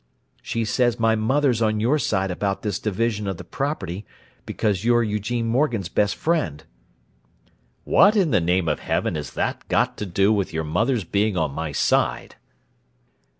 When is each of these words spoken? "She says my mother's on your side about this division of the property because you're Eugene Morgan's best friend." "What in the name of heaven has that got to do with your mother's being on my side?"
"She 0.41 0.65
says 0.65 0.99
my 0.99 1.13
mother's 1.15 1.61
on 1.61 1.79
your 1.79 1.99
side 1.99 2.31
about 2.31 2.63
this 2.63 2.79
division 2.79 3.27
of 3.27 3.37
the 3.37 3.43
property 3.43 4.03
because 4.47 4.83
you're 4.83 5.03
Eugene 5.03 5.45
Morgan's 5.45 5.89
best 5.89 6.15
friend." 6.15 6.63
"What 7.83 8.15
in 8.15 8.31
the 8.31 8.41
name 8.41 8.67
of 8.67 8.79
heaven 8.79 9.13
has 9.13 9.29
that 9.33 9.67
got 9.67 9.97
to 9.97 10.07
do 10.07 10.33
with 10.33 10.53
your 10.53 10.63
mother's 10.63 11.03
being 11.03 11.37
on 11.37 11.51
my 11.51 11.71
side?" 11.71 12.33